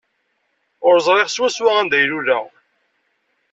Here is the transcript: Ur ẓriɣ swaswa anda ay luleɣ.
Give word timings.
Ur 0.87 0.95
ẓriɣ 1.05 1.27
swaswa 1.29 1.71
anda 1.79 1.95
ay 1.99 2.05
luleɣ. 2.09 2.45